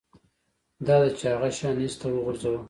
[0.87, 2.59] دا ده چې هغه شیان ایسته وغورځوه